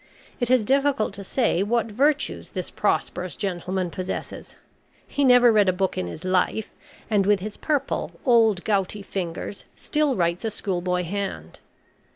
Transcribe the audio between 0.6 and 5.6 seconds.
difficult to say what virtues this prosperous gentleman possesses. He never